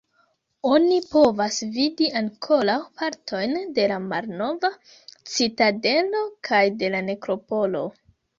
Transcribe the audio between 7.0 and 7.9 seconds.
nekropolo.